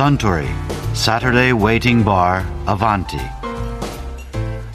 [0.00, 0.48] Suntory
[0.94, 3.20] Saturday Waiting Bar Avanti.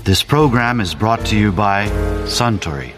[0.04, 1.88] This program is brought to you by
[2.28, 2.94] Suntory.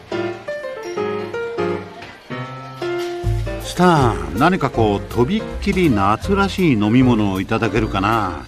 [3.61, 8.45] スター何かこうとびっきり夏らしい飲み物をいただけるかな？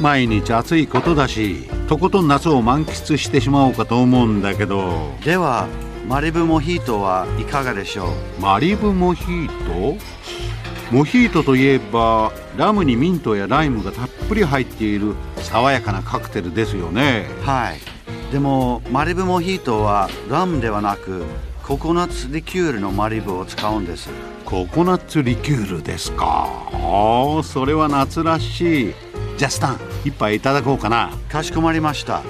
[0.00, 5.66] 毎日暑いことだしとことん夏を満喫してしまおうかと思うんだけどでは
[6.06, 8.06] マリブモヒートはいかがでしょ
[8.38, 8.40] う？
[8.40, 10.45] マリブモヒート？
[10.92, 17.26] モヒートといえばラムにミントやライムがたっぷり入っている爽やかなカクテルですよね。
[17.42, 17.80] はい。
[18.32, 21.24] でもマリブモヒートはラムではなく
[21.64, 24.10] ココナッツリキュールのマリブを使うんです。
[24.44, 26.46] ココナッツリキュールですか。
[26.72, 28.94] ああそれは夏らしい。
[29.36, 29.80] じゃあスタン。
[30.04, 31.10] 一杯いただこうかな。
[31.28, 32.22] かしこまりました。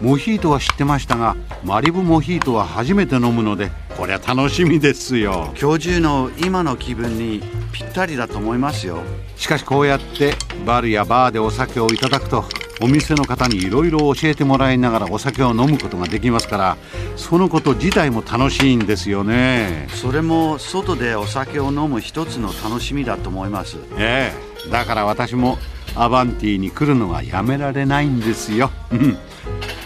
[0.00, 3.70] モヒートは知ってましたがマリブモヒートは初めて飲むので
[4.02, 5.54] こりゃ楽しみですよ。
[5.56, 9.00] 今日中の今の気分にぴったりだと思いますよ。
[9.36, 10.34] しかしこうやって
[10.66, 12.44] バルやバーでお酒をいただくと
[12.80, 16.76] お店の方にいろいろ教えてもらいながらお酒を飲むことができますから
[17.14, 19.86] そのこと自体も楽しいんですよね。
[19.90, 23.76] それも外でお酒を飲む一つの楽しみだと思います。
[23.96, 24.32] え
[24.66, 24.68] え。
[24.68, 25.58] だから私も
[25.94, 28.72] アバンティに来るのがやめられないんですよ。
[28.90, 29.16] うん。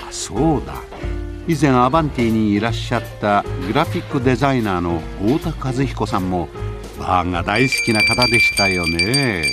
[0.08, 0.95] あそうだ
[1.48, 6.48] 以前アバンティにいらっしゃったグラフィックデザイナーの太田和彦さんも
[6.98, 9.44] バーが大好きな方でしたよね。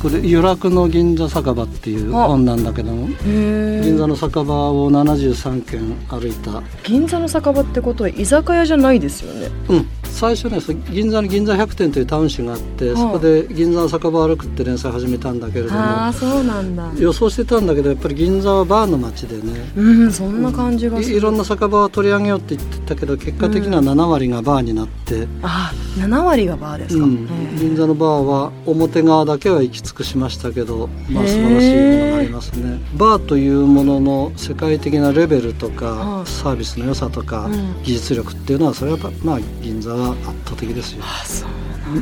[0.00, 6.62] これ「由楽の銀座酒場」っていう本なんだけどもへ銀座の酒場を73軒歩いた。
[6.84, 9.48] 銀座の酒場ってことは居酒屋じゃないですよね。
[9.68, 12.96] うん最初ねそ銀座に銀座100店というタウン誌があって、はい。
[12.96, 16.90] そこで銀座の酒場を歩くって連載始めたんだけれどもああそうなんだ。
[16.98, 21.14] 予想してたんだけどやっぱり銀座はバーの街でねうんそんな感じがする。
[21.14, 27.56] いいろんな酒場を取り上げようって言ってたけど結果的には7割がバーになって、あ7割がバーですか、うん。
[27.58, 32.80] 銀座のバーは表側だけは行き尽くしましたけど、まあ、素晴らしいものがありますね。
[32.94, 36.26] バーというものの世界的なレベルとか、はい。
[36.26, 37.82] サービスの良さとか、うん。
[37.82, 41.02] 技術力っていうのはそれはやっぱまあ銀座は圧倒的ですよ。
[41.02, 41.48] あそう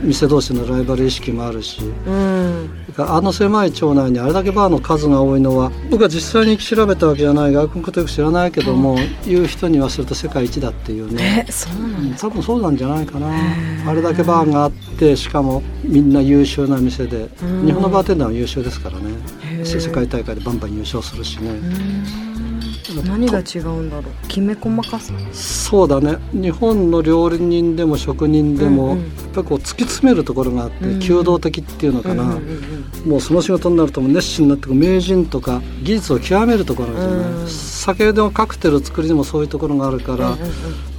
[0.02, 1.80] 店同士のライバル意識もあるし。
[2.06, 2.70] うん。
[2.96, 11.44] あの狭い町内にあれだけバーの数が多いのは僕は実際に調べたわけじゃない外国のことよく知らないけども、言う人にはすると世界一だっていうね。
[11.48, 13.28] えそうなん多分そうなんじゃないかな。
[13.86, 17.28] あれだけバーがあってしかもみんな優秀な店で。
[17.42, 17.66] うん。
[17.66, 19.64] 日本のバーテンダーは優秀ですからね。
[19.64, 21.50] 世界大会でバンバン優勝するしね。
[21.50, 21.52] う
[22.30, 22.33] ん
[23.06, 24.28] 何が違うんだろう？
[24.28, 25.12] きめ細かさ？
[25.32, 26.18] そうだね。
[26.32, 28.98] 日本の料理人でも職人でも、うんうん。
[28.98, 31.00] やっぱりこう突き詰めるところがあって、うん。
[31.00, 37.48] 弓道的っていうのかな、うんうんうんもうその仕事になるともう熱心になってこう名人とか技術を極めるところじゃない、うん。
[37.48, 40.52] 酒でもカクテル作りでもそういうところがあるから、うんうんうん。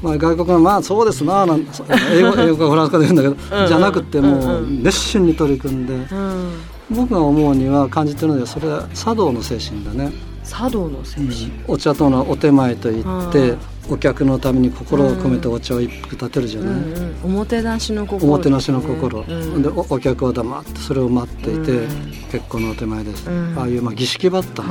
[0.03, 1.65] まあ、外国はまあそうですななん
[2.11, 4.83] 英語 英語かフランスかで言うんだけど、うんじゃなくてもうんううん。
[4.83, 6.51] 熱心に取り組んで、うん。
[6.91, 10.13] 僕が思うには感じてるのはそれは茶道の精神だね、
[10.47, 13.57] 茶道の精神お茶とのお手前といって、うん
[13.89, 18.27] お客のために心を込めてお茶を一服立てるじゃない、うんうんおもてなしの心。
[18.27, 22.11] おもてなしの心、うんでおお客は黙ってそれを待っていて、うん。
[22.31, 23.57] 結婚のお手前です、うん。
[23.57, 24.63] ああいうまあ儀式ばった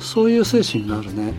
[0.00, 1.32] そういう精神があるね、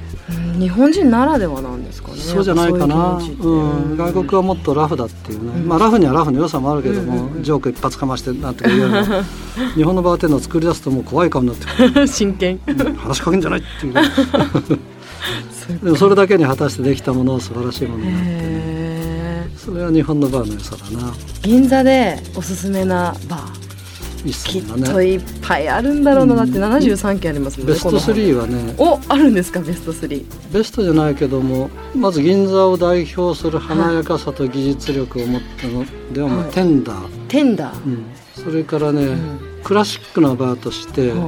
[0.56, 0.59] うん。
[0.59, 2.18] 日本人ならではなんですかね。
[2.18, 3.18] そうじゃないかな。
[3.18, 5.68] うん、外国はもっとラフだっていうね、うん。
[5.68, 9.03] まあラフにはラフの良さもあるけども、ジョーク一発かましてなんとか言うの。
[9.75, 12.08] 日本のバーテンダーを作り出すともう怖い顔になってくる。
[12.09, 12.59] 真剣。
[12.97, 13.94] 話しかけんじゃないっていう
[15.84, 19.50] でもそれだけに果たしてできたものは素晴らしいものになってね。
[19.58, 21.13] それは日本のバーの良さだな。
[21.41, 23.66] 銀座でおすすめなバー
[24.25, 28.16] 一きっといっぱいあるんだろうなだって73件ありますもんねベストこの本。
[28.16, 28.75] 3はね。
[28.78, 36.52] おあるんですかベスト3ベストじゃないけどもまず銀座を代表する華やかさと技術力を持ったのでは、まあはい。
[36.52, 37.85] テンダー、テンダー。
[37.85, 39.40] うん、それからね、ん。
[39.64, 41.19] クラシックなバーとして、はい。
[41.19, 41.22] え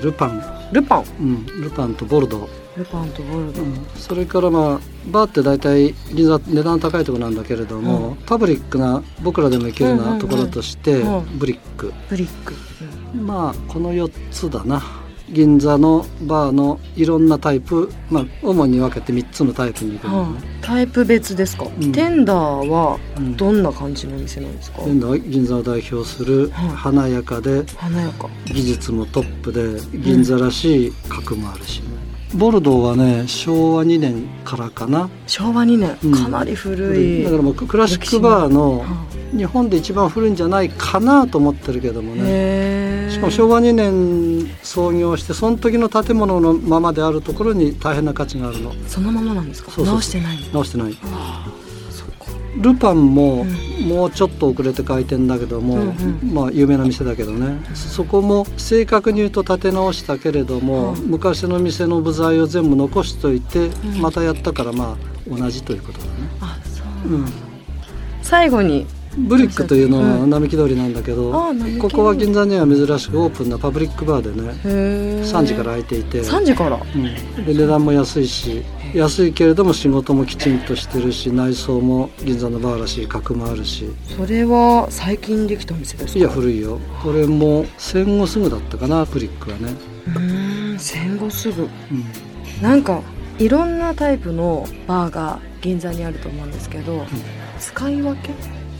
[0.00, 1.04] ールパン、ルパン。
[1.20, 2.40] うん、ルパンとボルド。
[2.40, 2.48] ー、
[2.78, 3.62] ルパンとボルド。
[3.62, 4.80] うん、それからまあ
[5.10, 11.92] バーって大体銀座値段高いところなんだけれども、パブリックな僕らでも行けるよううんうんうなんところとして、はいブリック。
[12.10, 12.54] ブリック。
[13.16, 14.82] まあこの4つだな
[15.34, 21.64] 銀座のバーのいろんなタイプ、まあ、主に分けて3つのタイプに行くのはね、いタイプ別ですか？
[21.64, 21.92] ん。
[21.92, 24.82] テンダーはうんどんな感じの店なんですか？
[24.82, 26.68] テンダーは銀座を代表するはい。
[26.70, 28.28] 華やかで華やか。
[28.46, 31.86] 技術もトップで銀座らしい格もあるしね、
[32.34, 35.08] ボルドーはね昭和2年からかな。
[35.26, 35.96] 昭和2年。
[36.04, 36.12] うん。
[36.12, 37.24] かなり古い。
[37.24, 38.86] だからもうクラシックバーのは
[39.36, 48.72] 日本で一番古いんじゃないかなと思ってるけどもいねしかも昭和2年創業してその時の建物のままであるところに大変な価値があるの。
[48.88, 49.72] そのままなんですか？
[49.82, 50.52] 直してないの？
[50.52, 50.96] 直してない
[52.56, 53.44] ルパンも
[53.86, 56.34] もうちょっと遅れて開店だけども、うんうん。
[56.34, 57.58] まあ有名な店だけどね。
[57.74, 61.06] そこも正確に言うと建て直したけれども、うん。
[61.06, 64.00] 昔の店の部材を全部残しといて、ん。
[64.00, 66.10] またやったからまあ同じということだね。
[66.40, 67.12] あそう。
[67.12, 67.26] うん。
[68.22, 70.30] 最後にブリックというのはうん。
[70.30, 71.32] 並木通りなんだけど、
[71.80, 76.76] ここは銀座には珍しくオープンなパブリックバーでねへえ3時から開いていて、3時から？
[76.76, 78.62] うん、で値段も安いし
[78.94, 83.86] 安いけれども仕事もきちんとしてるし内装も銀座のバーらしい格もあるし。
[84.16, 86.18] それは最近できたお店ですか？
[86.18, 86.78] いや古いよ。
[87.02, 89.74] これも戦後すぐだったかなブリックはね、
[90.06, 91.62] うーん戦後すぐ。
[91.62, 91.70] うん。
[92.62, 93.02] なんか
[93.38, 97.04] いろんなタイプのバーが銀座にあると思うんですけど、
[97.58, 98.30] 使い分け？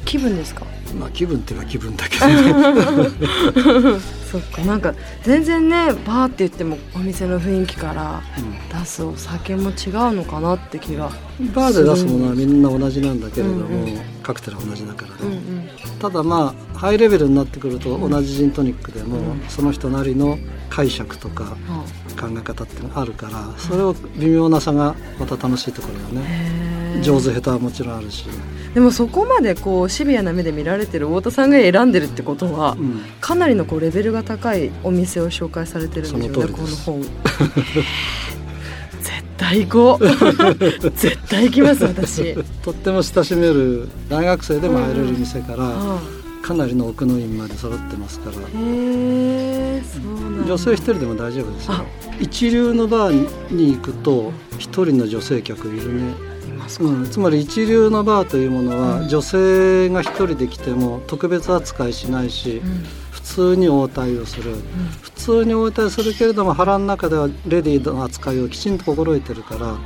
[0.04, 0.64] 気分ですか？
[0.98, 2.34] まあ気分って言えば気分だけどね、
[4.30, 4.62] そっか。
[4.62, 8.22] なんか全然ねバーって言ってもお店の雰囲気から
[8.80, 9.74] 出すお酒も違う
[10.12, 11.10] のかなって気が
[11.40, 13.98] うんバーで出すものはみんな同じなんだけれども、うんうん。
[14.22, 15.68] カクテルは同じだからね、うんうん。
[15.98, 19.42] ただまあハイレベルになってくると同じジントニックでも、うん。
[19.48, 20.38] その人なりの
[20.70, 21.84] 解釈とかあ。
[22.20, 26.63] 考え方っていうのがあるからそれを微妙な差がまた楽しいところだね
[27.02, 28.26] 上手下手はもちろんあるし、
[28.74, 36.84] でもそこまでこうシビアな目で見られてる太田さんが選んでるってことは、うん、かなりのこうレベルが高いお店を紹介されてるんですよねその通りです。
[36.86, 37.02] この本。
[39.02, 40.90] 絶対行こう。
[40.96, 42.34] 絶対行きます私。
[42.62, 46.00] とっても親しめる大学生でも入れる店から、あ
[46.42, 48.36] かなりの奥の院まで揃ってますから。
[48.36, 50.44] へえそうなんだ。
[50.46, 51.72] 女性一人でも大丈夫ですよ。
[51.72, 51.84] あ。
[52.20, 56.14] 一流のバーに行くと一人の女性客いるね、
[56.46, 59.08] いますか、うん、つまり一流のバーというものは、うん。
[59.08, 62.84] 女性が一人で来ても特別扱いしないし、うん。
[63.10, 64.54] 普通に応対をする。
[65.02, 69.78] 普通に応対するけれども腹の中ではレディーの扱いをきちんと心得てるから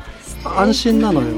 [0.61, 1.29] 安心なのよ。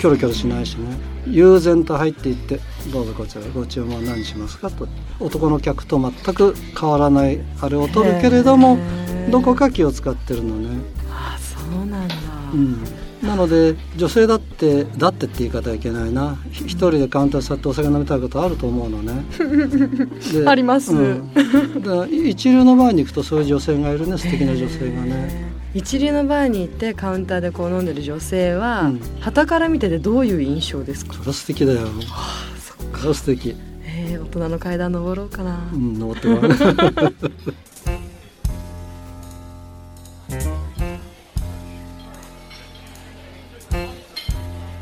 [0.00, 0.98] キョロキョロしないしね。
[1.26, 2.60] 悠然と入っていって
[2.92, 4.86] 「どうぞこちらご注文何しますか?」と。
[5.20, 8.78] 男の客と全く変わらないあれを取るけれども
[9.30, 10.68] どこか気を使ってるのね、
[11.10, 12.14] あそうなんだ、
[12.52, 12.84] うん、
[13.26, 16.36] なので女性だってだってって言い方はいけないな。
[16.52, 19.24] ひ一人でカウンター座ってお酒飲みたいことあると思うのね。
[20.32, 20.92] であります。
[20.92, 21.32] うん。
[21.34, 24.18] だから一流のバーに行くとそういう女性がいるね。
[24.18, 25.52] 素敵な女性がね。
[25.74, 29.00] 一流のバーに行ってカウンターでこう飲んでる女性は、うん。
[29.20, 31.14] 旗から見ててどういう印象ですか？
[31.14, 31.80] それは素敵だよ。
[31.80, 33.56] それは素敵。
[33.86, 36.58] えー、大人の階段登ろうかな、うん登ってごらん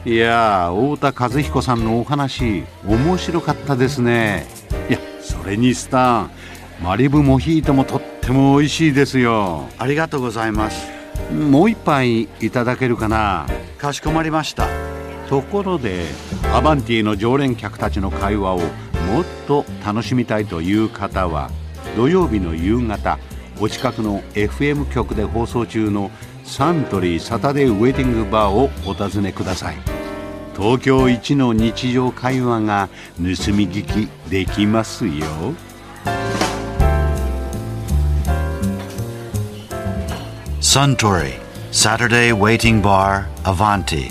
[0.04, 4.46] いやー太田和彦さんのお話面白かったですね。
[4.88, 6.30] いやそれにスタン
[6.82, 9.68] マリブモヒートもとっても美味しいですよ。
[9.78, 10.88] ありがとうございます。
[11.32, 13.46] もう一杯いただけるかな？
[13.78, 14.66] かしこまりました。
[15.28, 16.06] ところで
[16.52, 18.66] アバンティの常連客たちの会話をもっ
[19.46, 21.48] と楽しみたいという方は
[21.96, 23.20] 土曜日の夕方
[23.60, 26.10] お近くの FM 局で放送中の
[26.52, 29.76] サントリーサタデーウェディングバーをお尋ねください
[30.54, 35.24] 東京一の日常会話が盗み聞きできますよ
[40.60, 41.40] Suntory
[41.70, 44.10] Saturday Waiting Bar Avanti.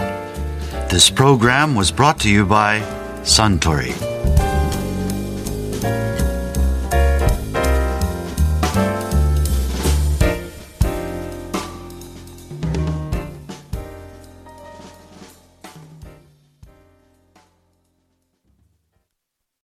[0.90, 2.82] This program was brought to you by
[3.24, 3.94] Suntory.